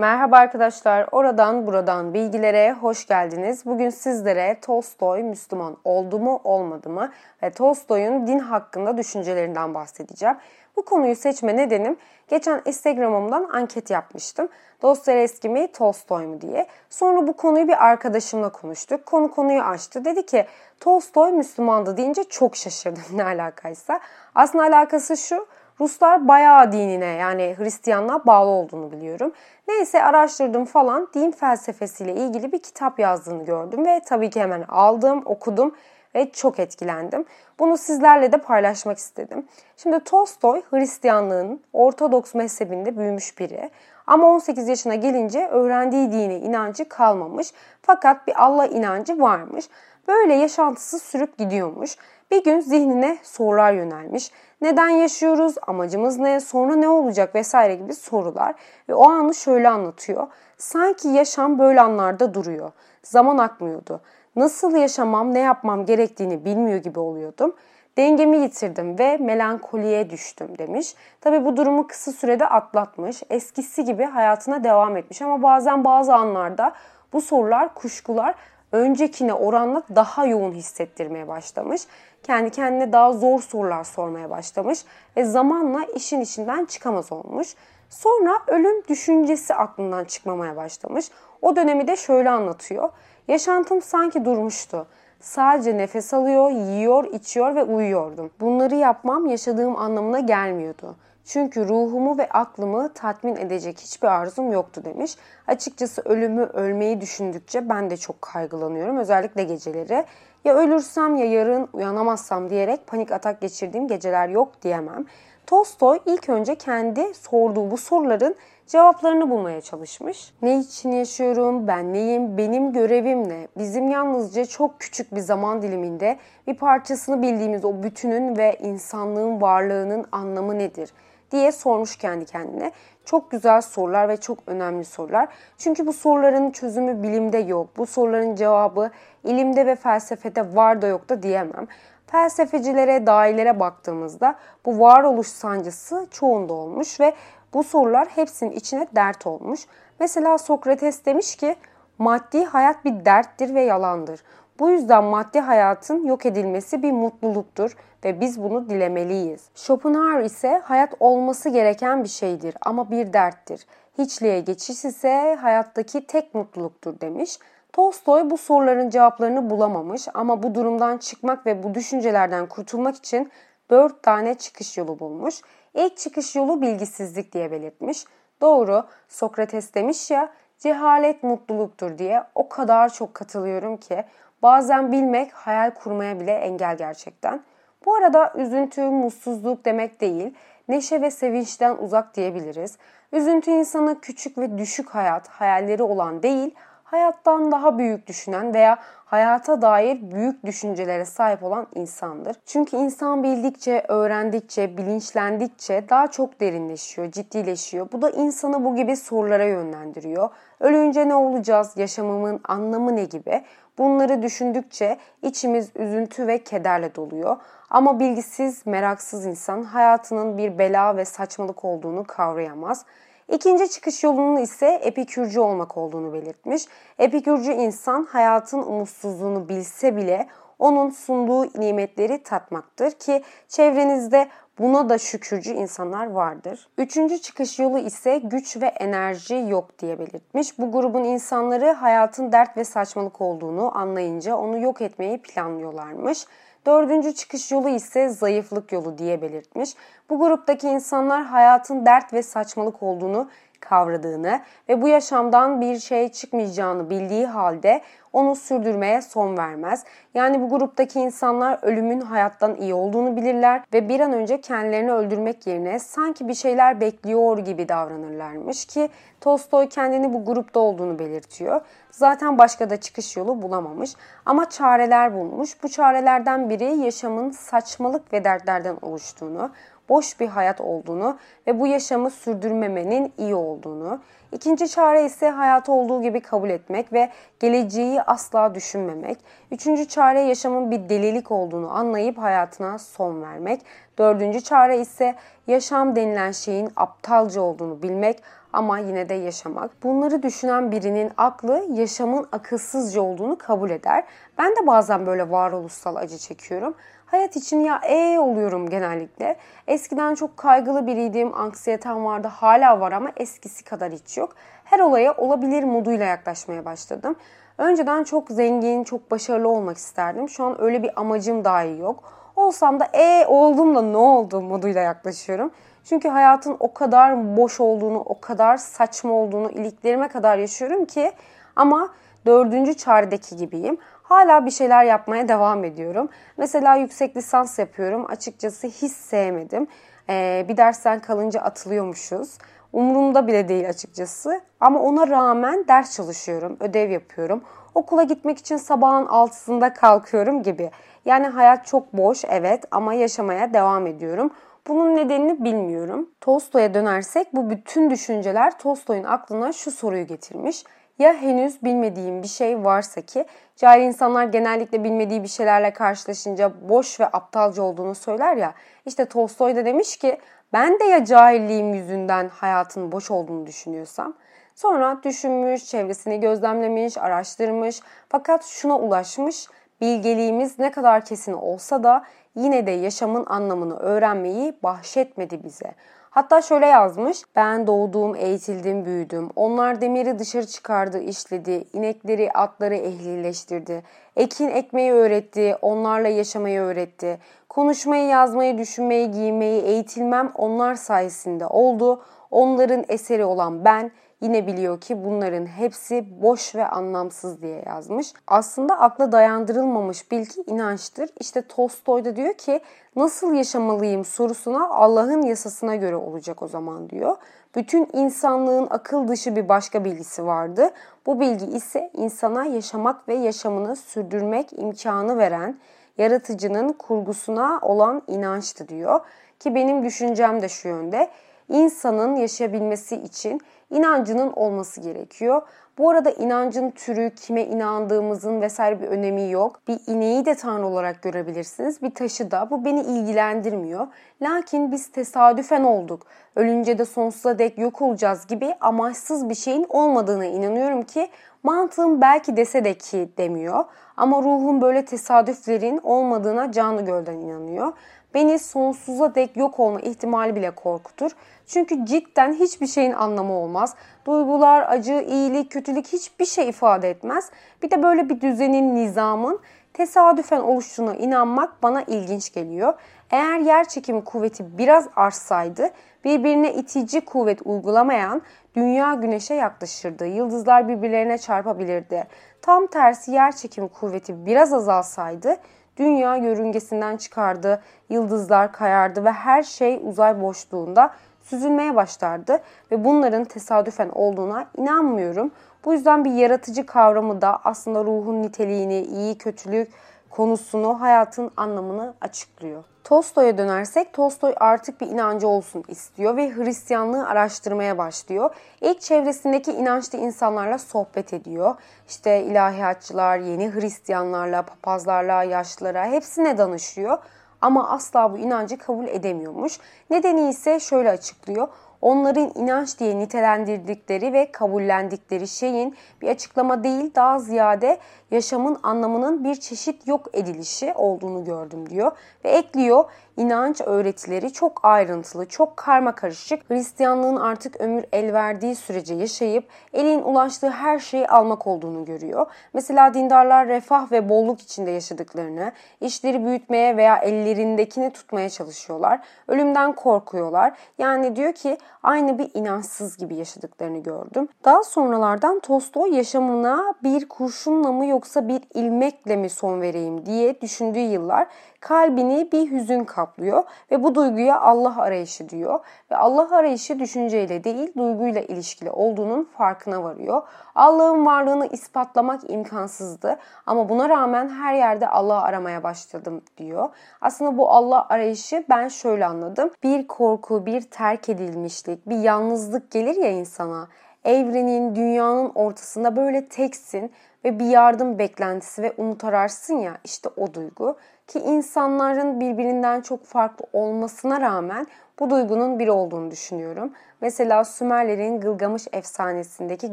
[0.00, 3.66] Merhaba arkadaşlar, oradan buradan bilgilere hoş geldiniz.
[3.66, 7.12] Bugün sizlere Tolstoy Müslüman oldu mu olmadı mı
[7.42, 10.36] ve Tolstoy'un din hakkında düşüncelerinden bahsedeceğim.
[10.76, 11.96] Bu konuyu seçme nedenim
[12.28, 14.48] geçen Instagram'ımdan anket yapmıştım.
[14.82, 16.66] Dostoyevski mi Tolstoy mu diye.
[16.90, 19.06] Sonra bu konuyu bir arkadaşımla konuştuk.
[19.06, 20.04] Konu konuyu açtı.
[20.04, 20.46] Dedi ki
[20.80, 24.00] Tolstoy Müslümandı deyince çok şaşırdım ne alakaysa.
[24.34, 25.46] Aslında alakası şu.
[25.80, 29.32] Ruslar bayağı dinine yani Hristiyanlığa bağlı olduğunu biliyorum.
[29.68, 35.22] Neyse araştırdım falan din felsefesiyle ilgili bir kitap yazdığını gördüm ve tabii ki hemen aldım,
[35.24, 35.74] okudum
[36.14, 37.24] ve çok etkilendim.
[37.58, 39.48] Bunu sizlerle de paylaşmak istedim.
[39.76, 43.70] Şimdi Tolstoy Hristiyanlığın Ortodoks mezhebinde büyümüş biri.
[44.06, 47.52] Ama 18 yaşına gelince öğrendiği dine inancı kalmamış.
[47.82, 49.68] Fakat bir Allah inancı varmış.
[50.08, 51.96] Böyle yaşantısı sürüp gidiyormuş.
[52.30, 54.30] Bir gün zihnine sorular yönelmiş.
[54.60, 55.54] Neden yaşıyoruz?
[55.66, 56.40] Amacımız ne?
[56.40, 57.34] Sonra ne olacak?
[57.34, 58.54] Vesaire gibi sorular.
[58.88, 60.26] Ve o anı şöyle anlatıyor.
[60.58, 62.70] Sanki yaşam böyle anlarda duruyor.
[63.02, 64.00] Zaman akmıyordu.
[64.36, 67.54] Nasıl yaşamam, ne yapmam gerektiğini bilmiyor gibi oluyordum.
[67.96, 70.94] Dengemi yitirdim ve melankoliye düştüm demiş.
[71.20, 73.22] Tabi bu durumu kısa sürede atlatmış.
[73.30, 76.72] Eskisi gibi hayatına devam etmiş ama bazen bazı anlarda
[77.12, 78.34] bu sorular, kuşkular
[78.72, 81.82] öncekine oranla daha yoğun hissettirmeye başlamış.
[82.22, 84.84] Kendi kendine daha zor sorular sormaya başlamış
[85.16, 87.54] ve zamanla işin içinden çıkamaz olmuş.
[87.90, 91.10] Sonra ölüm düşüncesi aklından çıkmamaya başlamış.
[91.42, 92.88] O dönemi de şöyle anlatıyor.
[93.28, 94.86] Yaşantım sanki durmuştu.
[95.20, 98.30] Sadece nefes alıyor, yiyor, içiyor ve uyuyordum.
[98.40, 100.96] Bunları yapmam yaşadığım anlamına gelmiyordu.
[101.24, 105.16] Çünkü ruhumu ve aklımı tatmin edecek hiçbir arzum yoktu demiş.
[105.46, 108.96] Açıkçası ölümü, ölmeyi düşündükçe ben de çok kaygılanıyorum.
[108.96, 110.04] Özellikle geceleri.
[110.44, 115.04] Ya ölürsem ya yarın uyanamazsam diyerek panik atak geçirdiğim geceler yok diyemem.
[115.46, 118.34] Tolstoy ilk önce kendi sorduğu bu soruların
[118.66, 120.34] cevaplarını bulmaya çalışmış.
[120.42, 123.48] Ne için yaşıyorum, ben neyim, benim görevim ne?
[123.58, 130.06] Bizim yalnızca çok küçük bir zaman diliminde bir parçasını bildiğimiz o bütünün ve insanlığın varlığının
[130.12, 130.90] anlamı nedir?
[131.30, 132.72] Diye sormuş kendi kendine.
[133.04, 135.28] Çok güzel sorular ve çok önemli sorular.
[135.58, 137.68] Çünkü bu soruların çözümü bilimde yok.
[137.76, 138.90] Bu soruların cevabı
[139.24, 141.66] ilimde ve felsefede var da yok da diyemem.
[142.06, 144.34] Felsefecilere, dailere baktığımızda
[144.66, 147.14] bu varoluş sancısı çoğunda olmuş ve
[147.54, 149.60] bu sorular hepsinin içine dert olmuş.
[150.00, 151.56] Mesela Sokrates demiş ki
[151.98, 154.20] maddi hayat bir derttir ve yalandır.
[154.60, 159.48] Bu yüzden maddi hayatın yok edilmesi bir mutluluktur ve biz bunu dilemeliyiz.
[159.54, 163.66] Schopenhauer ise hayat olması gereken bir şeydir ama bir derttir.
[163.98, 167.38] Hiçliğe geçiş ise hayattaki tek mutluluktur demiş.
[167.72, 173.30] Tolstoy bu soruların cevaplarını bulamamış ama bu durumdan çıkmak ve bu düşüncelerden kurtulmak için
[173.70, 175.40] dört tane çıkış yolu bulmuş.
[175.74, 178.04] İlk çıkış yolu bilgisizlik diye belirtmiş.
[178.40, 184.04] Doğru, Sokrates demiş ya, cehalet mutluluktur diye o kadar çok katılıyorum ki
[184.42, 187.40] bazen bilmek hayal kurmaya bile engel gerçekten.
[187.86, 190.34] Bu arada üzüntü, mutsuzluk demek değil,
[190.68, 192.78] neşe ve sevinçten uzak diyebiliriz.
[193.12, 198.78] Üzüntü insanı küçük ve düşük hayat, hayalleri olan değil, hayattan daha büyük düşünen veya
[199.10, 202.36] hayata dair büyük düşüncelere sahip olan insandır.
[202.46, 207.88] Çünkü insan bildikçe, öğrendikçe, bilinçlendikçe daha çok derinleşiyor, ciddileşiyor.
[207.92, 210.28] Bu da insanı bu gibi sorulara yönlendiriyor.
[210.60, 211.72] Ölünce ne olacağız?
[211.76, 213.44] Yaşamımın anlamı ne gibi?
[213.78, 217.36] Bunları düşündükçe içimiz üzüntü ve kederle doluyor.
[217.70, 222.84] Ama bilgisiz, meraksız insan hayatının bir bela ve saçmalık olduğunu kavrayamaz.
[223.30, 226.64] İkinci çıkış yolunun ise epikürcü olmak olduğunu belirtmiş.
[226.98, 235.50] Epikürcü insan hayatın umutsuzluğunu bilse bile onun sunduğu nimetleri tatmaktır ki çevrenizde buna da şükürcü
[235.52, 236.68] insanlar vardır.
[236.78, 240.58] Üçüncü çıkış yolu ise güç ve enerji yok diye belirtmiş.
[240.58, 246.26] Bu grubun insanları hayatın dert ve saçmalık olduğunu anlayınca onu yok etmeyi planlıyorlarmış.
[246.66, 249.70] Dördüncü çıkış yolu ise zayıflık yolu diye belirtmiş.
[250.10, 253.28] Bu gruptaki insanlar hayatın dert ve saçmalık olduğunu
[253.60, 257.80] kavradığını ve bu yaşamdan bir şey çıkmayacağını bildiği halde
[258.12, 259.84] onu sürdürmeye son vermez.
[260.14, 265.46] Yani bu gruptaki insanlar ölümün hayattan iyi olduğunu bilirler ve bir an önce kendilerini öldürmek
[265.46, 268.88] yerine sanki bir şeyler bekliyor gibi davranırlarmış ki
[269.20, 271.60] Tolstoy kendini bu grupta olduğunu belirtiyor.
[271.90, 273.90] Zaten başka da çıkış yolu bulamamış
[274.26, 275.62] ama çareler bulmuş.
[275.62, 279.50] Bu çarelerden biri yaşamın saçmalık ve dertlerden oluştuğunu,
[279.90, 284.00] boş bir hayat olduğunu ve bu yaşamı sürdürmemenin iyi olduğunu.
[284.32, 287.10] İkinci çare ise hayatı olduğu gibi kabul etmek ve
[287.40, 289.18] geleceği asla düşünmemek.
[289.50, 293.60] Üçüncü çare yaşamın bir delilik olduğunu anlayıp hayatına son vermek.
[293.98, 295.14] Dördüncü çare ise
[295.46, 298.22] yaşam denilen şeyin aptalca olduğunu bilmek,
[298.52, 299.82] ama yine de yaşamak.
[299.82, 304.04] Bunları düşünen birinin aklı yaşamın akılsızca olduğunu kabul eder.
[304.38, 306.74] Ben de bazen böyle varoluşsal acı çekiyorum.
[307.06, 309.36] Hayat için ya e oluyorum genellikle.
[309.66, 314.32] Eskiden çok kaygılı biriydim, anksiyetem vardı, hala var ama eskisi kadar hiç yok.
[314.64, 317.16] Her olaya olabilir moduyla yaklaşmaya başladım.
[317.58, 320.28] Önceden çok zengin, çok başarılı olmak isterdim.
[320.28, 322.12] Şu an öyle bir amacım dahi yok.
[322.36, 325.50] Olsam da e oldum da ne oldu moduyla yaklaşıyorum.
[325.90, 331.12] Çünkü hayatın o kadar boş olduğunu, o kadar saçma olduğunu iliklerime kadar yaşıyorum ki
[331.56, 331.88] ama
[332.26, 333.78] dördüncü çaredeki gibiyim.
[334.02, 336.08] Hala bir şeyler yapmaya devam ediyorum.
[336.36, 338.06] Mesela yüksek lisans yapıyorum.
[338.08, 339.66] Açıkçası hiç sevmedim.
[340.08, 342.38] Ee, bir dersten kalınca atılıyormuşuz.
[342.72, 344.40] Umurumda bile değil açıkçası.
[344.60, 347.42] Ama ona rağmen ders çalışıyorum, ödev yapıyorum.
[347.74, 350.70] Okula gitmek için sabahın altısında kalkıyorum gibi.
[351.04, 354.30] Yani hayat çok boş evet ama yaşamaya devam ediyorum.
[354.70, 356.10] Bunun nedenini bilmiyorum.
[356.20, 360.64] Tolstoy'a dönersek bu bütün düşünceler Tolstoy'un aklına şu soruyu getirmiş.
[360.98, 363.24] Ya henüz bilmediğim bir şey varsa ki
[363.56, 368.54] cahil insanlar genellikle bilmediği bir şeylerle karşılaşınca boş ve aptalca olduğunu söyler ya.
[368.86, 370.18] İşte Tolstoy da demiş ki
[370.52, 374.14] ben de ya cahilliğim yüzünden hayatın boş olduğunu düşünüyorsam.
[374.54, 379.46] Sonra düşünmüş, çevresini gözlemlemiş, araştırmış fakat şuna ulaşmış.
[379.80, 382.04] Bilgeliğimiz ne kadar kesin olsa da
[382.36, 385.74] yine de yaşamın anlamını öğrenmeyi bahşetmedi bize.
[386.10, 387.22] Hatta şöyle yazmış.
[387.36, 389.28] Ben doğduğum, eğitildim, büyüdüm.
[389.36, 391.64] Onlar demiri dışarı çıkardı, işledi.
[391.72, 393.82] İnekleri, atları ehlileştirdi.
[394.16, 395.56] Ekin ekmeği öğretti.
[395.62, 397.18] Onlarla yaşamayı öğretti.
[397.48, 402.02] Konuşmayı, yazmayı, düşünmeyi, giymeyi, eğitilmem onlar sayesinde oldu.
[402.30, 408.12] Onların eseri olan ben yine biliyor ki bunların hepsi boş ve anlamsız diye yazmış.
[408.26, 411.10] Aslında akla dayandırılmamış bilgi inançtır.
[411.20, 412.60] İşte Tolstoy da diyor ki
[412.96, 417.16] nasıl yaşamalıyım sorusuna Allah'ın yasasına göre olacak o zaman diyor.
[417.56, 420.70] Bütün insanlığın akıl dışı bir başka bilgisi vardı.
[421.06, 425.58] Bu bilgi ise insana yaşamak ve yaşamını sürdürmek imkanı veren
[425.98, 429.00] yaratıcının kurgusuna olan inançtı diyor.
[429.38, 431.10] Ki benim düşüncem de şu yönde.
[431.50, 435.42] İnsanın yaşayabilmesi için inancının olması gerekiyor.
[435.78, 439.60] Bu arada inancın türü, kime inandığımızın vesaire bir önemi yok.
[439.68, 441.82] Bir ineği de tanrı olarak görebilirsiniz.
[441.82, 442.50] Bir taşı da.
[442.50, 443.86] Bu beni ilgilendirmiyor.
[444.22, 446.06] Lakin biz tesadüfen olduk.
[446.36, 451.08] Ölünce de sonsuza dek yok olacağız gibi amaçsız bir şeyin olmadığına inanıyorum ki
[451.42, 453.64] mantığım belki dese de ki demiyor.
[453.96, 457.72] Ama ruhum böyle tesadüflerin olmadığına canı gölden inanıyor
[458.14, 461.10] beni sonsuza dek yok olma ihtimali bile korkutur.
[461.46, 463.74] Çünkü cidden hiçbir şeyin anlamı olmaz.
[464.06, 467.30] Duygular, acı, iyilik, kötülük hiçbir şey ifade etmez.
[467.62, 469.40] Bir de böyle bir düzenin, nizamın
[469.72, 472.74] tesadüfen oluştuğuna inanmak bana ilginç geliyor.
[473.10, 475.70] Eğer yer çekimi kuvveti biraz artsaydı,
[476.04, 478.22] birbirine itici kuvvet uygulamayan
[478.54, 480.06] dünya güneşe yaklaşırdı.
[480.06, 482.06] Yıldızlar birbirlerine çarpabilirdi.
[482.42, 485.36] Tam tersi yer çekimi kuvveti biraz azalsaydı,
[485.80, 490.90] dünya yörüngesinden çıkardı, yıldızlar kayardı ve her şey uzay boşluğunda
[491.22, 492.38] süzülmeye başlardı
[492.70, 495.30] ve bunların tesadüfen olduğuna inanmıyorum.
[495.64, 499.68] Bu yüzden bir yaratıcı kavramı da aslında ruhun niteliğini, iyi kötülük
[500.10, 502.64] konusunu, hayatın anlamını açıklıyor.
[502.84, 508.34] Tolstoy'a dönersek Tolstoy artık bir inancı olsun istiyor ve Hristiyanlığı araştırmaya başlıyor.
[508.60, 511.54] İlk çevresindeki inançlı insanlarla sohbet ediyor.
[511.88, 516.98] İşte ilahiyatçılar, yeni Hristiyanlarla, papazlarla, yaşlılara hepsine danışıyor.
[517.40, 519.58] Ama asla bu inancı kabul edemiyormuş.
[519.90, 521.48] Nedeni ise şöyle açıklıyor
[521.82, 527.78] onların inanç diye nitelendirdikleri ve kabullendikleri şeyin bir açıklama değil daha ziyade
[528.10, 531.92] yaşamın anlamının bir çeşit yok edilişi olduğunu gördüm diyor.
[532.24, 532.84] Ve ekliyor
[533.16, 536.50] inanç öğretileri çok ayrıntılı, çok karma karışık.
[536.50, 542.26] Hristiyanlığın artık ömür el verdiği sürece yaşayıp elin ulaştığı her şeyi almak olduğunu görüyor.
[542.52, 549.00] Mesela dindarlar refah ve bolluk içinde yaşadıklarını, işleri büyütmeye veya ellerindekini tutmaya çalışıyorlar.
[549.28, 550.52] Ölümden korkuyorlar.
[550.78, 554.28] Yani diyor ki aynı bir inançsız gibi yaşadıklarını gördüm.
[554.44, 560.78] Daha sonralardan Tolstoy yaşamına bir kurşunla mı yoksa bir ilmekle mi son vereyim diye düşündüğü
[560.78, 561.26] yıllar
[561.60, 565.60] kalbini bir hüzün kaplıyor ve bu duyguya Allah arayışı diyor.
[565.90, 570.22] Ve Allah arayışı düşünceyle değil duyguyla ilişkili olduğunun farkına varıyor.
[570.54, 576.68] Allah'ın varlığını ispatlamak imkansızdı ama buna rağmen her yerde Allah'ı aramaya başladım diyor.
[577.00, 579.50] Aslında bu Allah arayışı ben şöyle anladım.
[579.62, 583.68] Bir korku, bir terk edilmişlik, bir yalnızlık gelir ya insana
[584.04, 586.92] evrenin, dünyanın ortasında böyle teksin
[587.24, 590.76] ve bir yardım beklentisi ve umut ararsın ya işte o duygu.
[591.10, 594.66] Ki insanların birbirinden çok farklı olmasına rağmen
[595.00, 596.72] bu duygunun bir olduğunu düşünüyorum.
[597.00, 599.72] Mesela Sümerlerin Gılgamış efsanesindeki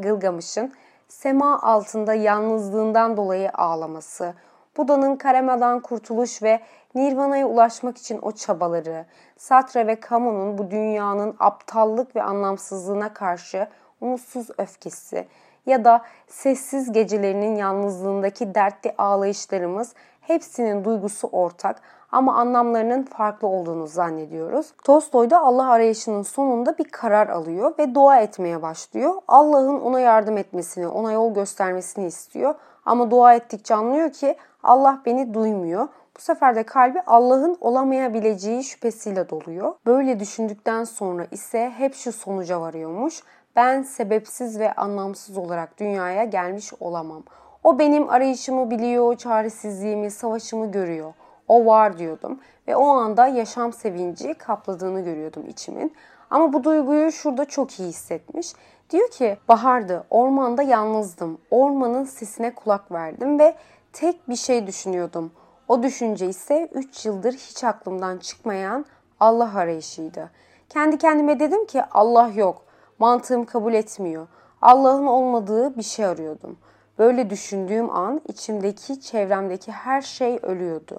[0.00, 0.72] Gılgamış'ın
[1.08, 4.34] sema altında yalnızlığından dolayı ağlaması,
[4.76, 6.60] Buda'nın karemadan kurtuluş ve
[6.94, 13.68] Nirvana'ya ulaşmak için o çabaları, Satra ve Kamu'nun bu dünyanın aptallık ve anlamsızlığına karşı
[14.00, 15.26] umutsuz öfkesi
[15.66, 19.94] ya da sessiz gecelerinin yalnızlığındaki dertli ağlayışlarımız
[20.28, 21.82] hepsinin duygusu ortak
[22.12, 24.72] ama anlamlarının farklı olduğunu zannediyoruz.
[24.84, 29.14] Tolstoy da Allah arayışının sonunda bir karar alıyor ve dua etmeye başlıyor.
[29.28, 32.54] Allah'ın ona yardım etmesini, ona yol göstermesini istiyor.
[32.84, 35.88] Ama dua ettikçe anlıyor ki Allah beni duymuyor.
[36.16, 39.74] Bu sefer de kalbi Allah'ın olamayabileceği şüphesiyle doluyor.
[39.86, 43.22] Böyle düşündükten sonra ise hep şu sonuca varıyormuş.
[43.56, 47.22] Ben sebepsiz ve anlamsız olarak dünyaya gelmiş olamam.
[47.68, 51.12] O benim arayışımı biliyor, çaresizliğimi, savaşımı görüyor.
[51.48, 55.92] O var diyordum ve o anda yaşam sevinci kapladığını görüyordum içimin.
[56.30, 58.52] Ama bu duyguyu şurada çok iyi hissetmiş.
[58.90, 61.38] Diyor ki bahardı, ormanda yalnızdım.
[61.50, 63.54] Ormanın sesine kulak verdim ve
[63.92, 65.32] tek bir şey düşünüyordum.
[65.68, 68.84] O düşünce ise 3 yıldır hiç aklımdan çıkmayan
[69.20, 70.30] Allah arayışıydı.
[70.68, 72.64] Kendi kendime dedim ki Allah yok.
[72.98, 74.26] Mantığım kabul etmiyor.
[74.62, 76.58] Allah'ın olmadığı bir şey arıyordum.
[76.98, 80.98] Böyle düşündüğüm an içimdeki, çevremdeki her şey ölüyordu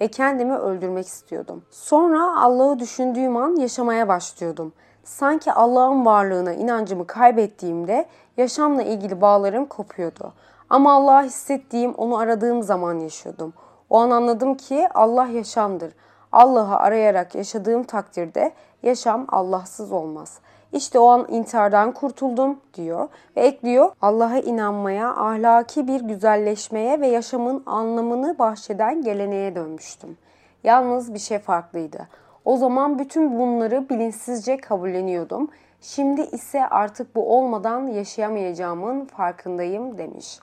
[0.00, 1.62] ve kendimi öldürmek istiyordum.
[1.70, 4.72] Sonra Allah'ı düşündüğüm an yaşamaya başlıyordum.
[5.04, 10.32] Sanki Allah'ın varlığına inancımı kaybettiğimde yaşamla ilgili bağlarım kopuyordu.
[10.70, 13.52] Ama Allah'ı hissettiğim, onu aradığım zaman yaşıyordum.
[13.90, 15.92] O an anladım ki Allah yaşamdır.
[16.32, 18.52] Allah'ı arayarak yaşadığım takdirde
[18.82, 20.38] yaşam Allahsız olmaz.
[20.72, 27.62] İşte o an intihardan kurtuldum diyor ve ekliyor Allah'a inanmaya, ahlaki bir güzelleşmeye ve yaşamın
[27.66, 30.16] anlamını bahşeden geleneğe dönmüştüm.
[30.64, 32.08] Yalnız bir şey farklıydı.
[32.44, 35.48] O zaman bütün bunları bilinçsizce kabulleniyordum.
[35.80, 40.38] Şimdi ise artık bu olmadan yaşayamayacağımın farkındayım demiş.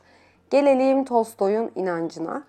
[0.50, 2.44] Gelelim Tolstoy'un inancına.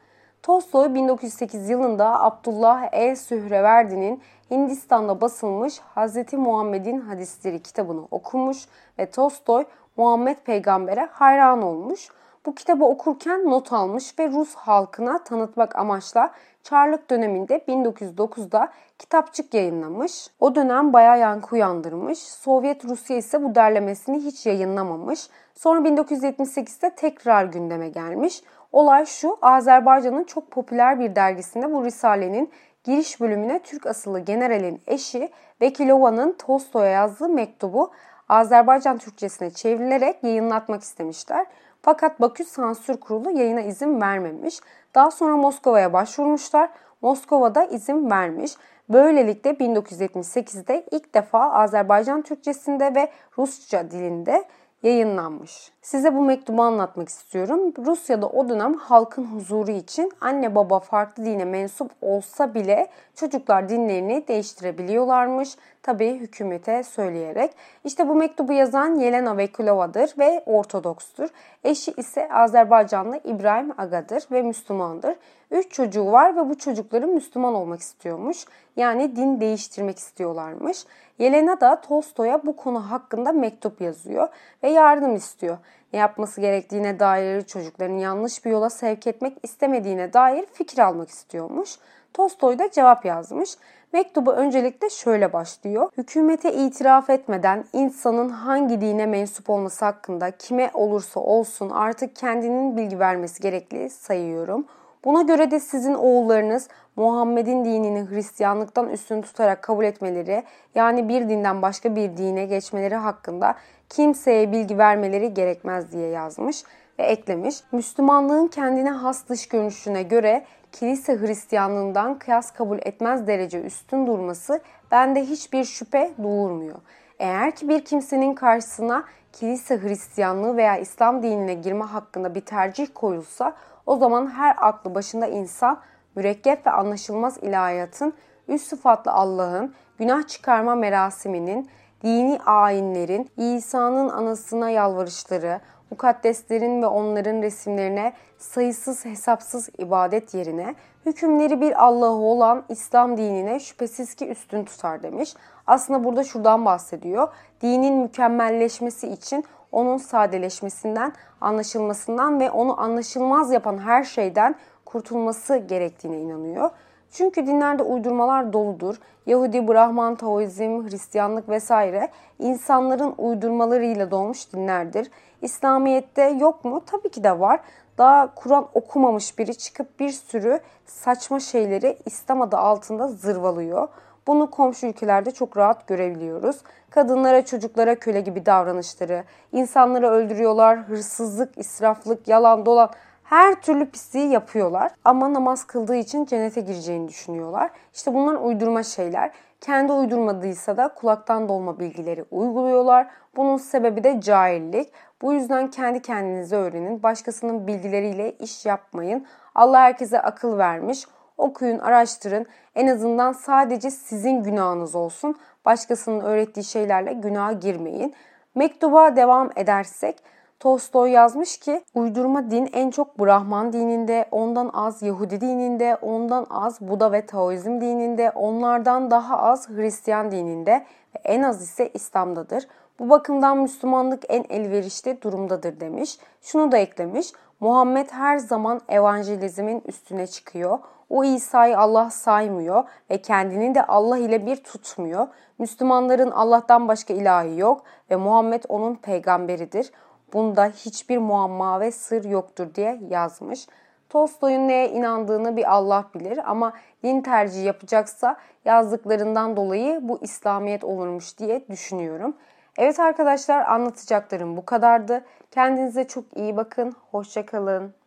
[0.46, 6.32] Tolstoy 1908 yılında Abdullah el Sühreverdi'nin Hindistan'da basılmış Hz.
[6.32, 8.58] Muhammed'in hadisleri kitabını okumuş
[8.98, 9.64] ve Tolstoy
[9.96, 12.08] Muhammed peygambere hayran olmuş.
[12.46, 20.28] Bu kitabı okurken not almış ve Rus halkına tanıtmak amaçla Çarlık döneminde 1909'da kitapçık yayınlamış.
[20.40, 22.18] O dönem bayağı yankı uyandırmış.
[22.18, 25.28] Sovyet Rusya ise bu derlemesini hiç yayınlamamış.
[25.54, 28.42] Sonra 1978'de tekrar gündeme gelmiş.
[28.76, 32.50] Olay şu, Azerbaycan'ın çok popüler bir dergisinde bu Risale'nin
[32.84, 35.30] giriş bölümüne Türk asıllı generalin eşi
[35.60, 37.90] Vekilova'nın Tolstoy'a yazdığı mektubu
[38.28, 41.46] Azerbaycan Türkçesine çevrilerek yayınlatmak istemişler.
[41.82, 44.60] Fakat Bakü Sansür Kurulu yayına izin vermemiş.
[44.94, 46.70] Daha sonra Moskova'ya başvurmuşlar.
[47.02, 48.52] Moskova'da izin vermiş.
[48.88, 54.44] Böylelikle 1978'de ilk defa Azerbaycan Türkçesinde ve Rusça dilinde
[54.82, 55.72] yayınlanmış.
[55.82, 57.72] Size bu mektubu anlatmak istiyorum.
[57.86, 64.28] Rusya'da o dönem halkın huzuru için anne baba farklı dine mensup olsa bile çocuklar dinlerini
[64.28, 65.56] değiştirebiliyorlarmış.
[65.86, 67.50] Tabii hükümete söyleyerek.
[67.84, 71.28] İşte bu mektubu yazan Yelena Vekulova'dır ve Ortodokstur.
[71.64, 75.16] Eşi ise Azerbaycanlı İbrahim Aga'dır ve Müslümandır.
[75.50, 78.44] Üç çocuğu var ve bu çocukların Müslüman olmak istiyormuş.
[78.76, 80.84] Yani din değiştirmek istiyorlarmış.
[81.18, 84.28] Yelena da Tolstoy'a bu konu hakkında mektup yazıyor
[84.62, 85.58] ve yardım istiyor.
[85.92, 91.78] Ne yapması gerektiğine dair çocukların yanlış bir yola sevk etmek istemediğine dair fikir almak istiyormuş.
[92.14, 93.50] Tolstoy da cevap yazmış.
[93.92, 95.90] Mektubu öncelikle şöyle başlıyor.
[95.98, 102.98] Hükümete itiraf etmeden insanın hangi dine mensup olması hakkında kime olursa olsun artık kendinin bilgi
[102.98, 104.66] vermesi gerekli sayıyorum.
[105.04, 110.42] Buna göre de sizin oğullarınız Muhammed'in dinini Hristiyanlıktan üstün tutarak kabul etmeleri
[110.74, 113.54] yani bir dinden başka bir dine geçmeleri hakkında
[113.88, 116.62] kimseye bilgi vermeleri gerekmez diye yazmış
[116.98, 117.56] ve eklemiş.
[117.72, 120.44] Müslümanlığın kendine has dış görünüşüne göre
[120.78, 126.76] kilise Hristiyanlığından kıyas kabul etmez derece üstün durması bende hiçbir şüphe doğurmuyor.
[127.18, 133.56] Eğer ki bir kimsenin karşısına kilise Hristiyanlığı veya İslam dinine girme hakkında bir tercih koyulsa
[133.86, 135.80] o zaman her aklı başında insan
[136.16, 138.14] mürekkep ve anlaşılmaz ilahiyatın,
[138.48, 141.70] üst sıfatlı Allah'ın, günah çıkarma merasiminin,
[142.02, 145.60] dini ayinlerin, İsa'nın anasına yalvarışları,
[145.90, 150.74] mukaddeslerin ve onların resimlerine sayısız hesapsız ibadet yerine
[151.06, 155.34] hükümleri bir Allah'ı olan İslam dinine şüphesiz ki üstün tutar demiş.
[155.66, 157.28] Aslında burada şuradan bahsediyor.
[157.62, 166.70] Dinin mükemmelleşmesi için onun sadeleşmesinden, anlaşılmasından ve onu anlaşılmaz yapan her şeyden kurtulması gerektiğine inanıyor.
[167.16, 168.96] Çünkü dinlerde uydurmalar doludur.
[169.26, 172.08] Yahudi, Brahman, Taoizm, Hristiyanlık vesaire
[172.38, 175.10] insanların uydurmalarıyla dolmuş dinlerdir.
[175.42, 176.82] İslamiyet'te yok mu?
[176.86, 177.60] Tabii ki de var.
[177.98, 183.88] Daha Kur'an okumamış biri çıkıp bir sürü saçma şeyleri İslam adı altında zırvalıyor.
[184.26, 186.56] Bunu komşu ülkelerde çok rahat görebiliyoruz.
[186.90, 192.90] Kadınlara, çocuklara köle gibi davranışları, insanları öldürüyorlar, hırsızlık, israflık, yalan, dolan
[193.26, 194.92] her türlü pisliği yapıyorlar.
[195.04, 197.70] Ama namaz kıldığı için cennete gireceğini düşünüyorlar.
[197.94, 199.30] İşte bunlar uydurma şeyler.
[199.60, 203.06] Kendi uydurmadıysa da kulaktan dolma bilgileri uyguluyorlar.
[203.36, 204.92] Bunun sebebi de cahillik.
[205.22, 207.02] Bu yüzden kendi kendinize öğrenin.
[207.02, 209.26] Başkasının bilgileriyle iş yapmayın.
[209.54, 211.06] Allah herkese akıl vermiş.
[211.38, 212.46] Okuyun, araştırın.
[212.74, 215.36] En azından sadece sizin günahınız olsun.
[215.64, 218.14] Başkasının öğrettiği şeylerle günaha girmeyin.
[218.54, 220.16] Mektuba devam edersek
[220.60, 226.80] Tolstoy yazmış ki uydurma din en çok Brahman dininde, ondan az Yahudi dininde, ondan az
[226.80, 232.66] Buda ve Taoizm dininde, onlardan daha az Hristiyan dininde ve en az ise İslam'dadır.
[232.98, 236.18] Bu bakımdan Müslümanlık en elverişli durumdadır demiş.
[236.42, 237.32] Şunu da eklemiş.
[237.60, 240.78] Muhammed her zaman evangelizmin üstüne çıkıyor.
[241.10, 245.28] O İsa'yı Allah saymıyor ve kendini de Allah ile bir tutmuyor.
[245.58, 249.92] Müslümanların Allah'tan başka ilahı yok ve Muhammed onun peygamberidir.
[250.32, 253.66] Bunda hiçbir muamma ve sır yoktur diye yazmış.
[254.08, 261.38] Tolstoy'un neye inandığını bir Allah bilir ama din tercihi yapacaksa yazdıklarından dolayı bu İslamiyet olurmuş
[261.38, 262.36] diye düşünüyorum.
[262.78, 265.24] Evet arkadaşlar anlatacaklarım bu kadardı.
[265.50, 266.94] Kendinize çok iyi bakın.
[267.10, 268.05] Hoşçakalın.